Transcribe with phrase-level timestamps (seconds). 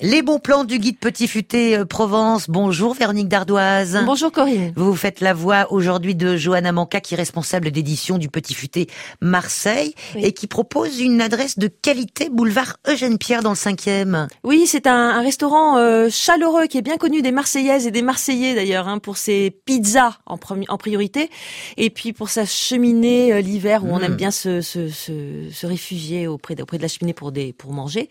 [0.00, 2.46] Les bons plans du guide Petit Futé euh, Provence.
[2.50, 4.02] Bonjour Véronique Dardoise.
[4.04, 4.72] Bonjour Corinne.
[4.74, 8.88] Vous faites la voix aujourd'hui de Johanna Manca qui est responsable d'édition du Petit Futé
[9.20, 10.24] Marseille Oui.
[10.24, 14.26] et qui propose une adresse de qualité boulevard Eugène Pierre dans le 5e.
[14.42, 18.02] Oui, c'est un, un restaurant euh, chaleureux qui est bien connu des Marseillaises et des
[18.02, 20.36] Marseillais d'ailleurs hein, pour ses pizzas en,
[20.76, 21.30] priorité
[21.76, 24.04] et puis pour sa cheminée euh, l'hiver où on Mm.
[24.04, 27.52] aime bien se, se, se, se réfugier auprès de, auprès de la cheminée pour des
[27.52, 28.08] pour manger.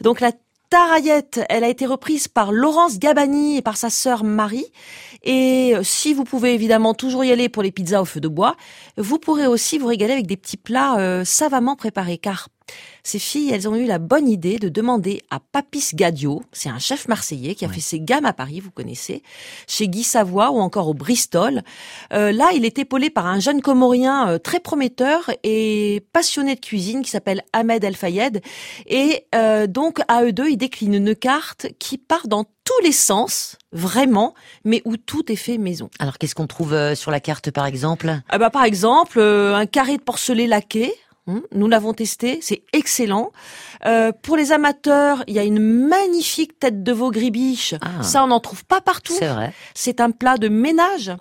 [0.00, 0.30] Donc la
[0.70, 4.66] Taraillette, elle a été reprise par Laurence Gabani et par sa sœur Marie.
[5.22, 8.28] Et euh, si vous pouvez évidemment toujours y aller pour les pizzas au feu de
[8.28, 8.56] bois,
[8.96, 12.18] vous pourrez aussi vous régaler avec des petits plats euh, savamment préparés.
[12.18, 12.48] Car
[13.02, 16.78] ces filles, elles ont eu la bonne idée de demander à Papis Gadio, c'est un
[16.78, 17.74] chef marseillais qui a Ouais.
[17.74, 19.22] fait ses gammes à Paris, vous connaissez,
[19.68, 21.62] chez Guy Savoie ou encore au Bristol.
[22.14, 26.60] Euh, là, il est épaulé par un jeune Comorien euh, très prometteur et passionné de
[26.60, 28.40] cuisine qui s'appelle Ahmed El Fayed.
[28.86, 32.92] Et euh, donc, à eux deux, ils déclinent une carte qui part dans tous les
[32.92, 34.32] sens, vraiment,
[34.64, 35.90] mais où tout est fait maison.
[35.98, 38.10] Alors qu'est-ce qu'on trouve euh, sur la carte par exemple?
[38.30, 40.94] Ah bah, par exemple, euh, un carré de porcelet laqué.
[41.26, 43.32] Hum, Nous l'avons testé, c'est excellent.
[43.86, 47.74] Euh, pour les amateurs, il y a une magnifique tête de veau gribiche.
[47.80, 48.02] Ah.
[48.02, 49.14] Ça, on n'en trouve pas partout.
[49.18, 49.54] C'est vrai.
[49.72, 51.12] C'est un plat de ménage.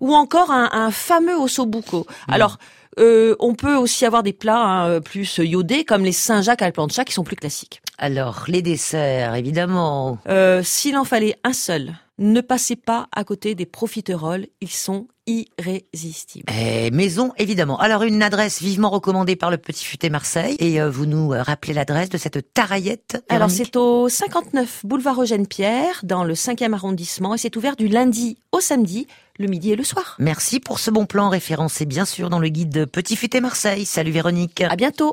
[0.00, 2.06] Ou encore un, un fameux ossobuco.
[2.26, 2.32] Mm.
[2.32, 2.58] Alors,
[2.98, 6.66] euh, on peut aussi avoir des plats hein, euh, plus iodés, comme les Saint-Jacques à
[6.66, 7.80] la plancha, qui sont plus classiques.
[7.98, 10.18] Alors les desserts évidemment.
[10.28, 14.46] Euh, S'il en fallait un seul, ne passez pas à côté des profiteroles.
[14.60, 16.52] Ils sont irrésistibles.
[16.52, 17.78] Et maison évidemment.
[17.78, 21.42] Alors une adresse vivement recommandée par le Petit Futé Marseille et euh, vous nous euh,
[21.42, 23.24] rappelez l'adresse de cette taraillette.
[23.28, 27.86] Alors c'est au 59 boulevard Eugène Pierre, dans le 5e arrondissement, et c'est ouvert du
[27.86, 29.06] lundi au samedi,
[29.38, 30.16] le midi et le soir.
[30.18, 33.84] Merci pour ce bon plan référencé bien sûr dans le guide Petit Futé Marseille.
[33.84, 34.60] Salut Véronique.
[34.62, 35.10] À bientôt.